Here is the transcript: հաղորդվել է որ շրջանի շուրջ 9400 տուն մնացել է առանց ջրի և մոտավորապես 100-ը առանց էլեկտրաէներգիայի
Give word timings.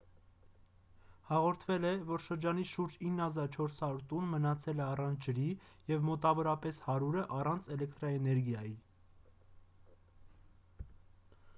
հաղորդվել 1.31 1.83
է 1.89 1.89
որ 2.11 2.23
շրջանի 2.27 2.63
շուրջ 2.69 2.95
9400 3.09 3.99
տուն 4.13 4.31
մնացել 4.31 4.81
է 4.85 4.85
առանց 4.87 5.27
ջրի 5.29 5.45
և 5.93 6.07
մոտավորապես 6.09 6.81
100-ը 6.87 7.27
առանց 7.41 7.71
էլեկտրաէներգիայի 7.77 8.75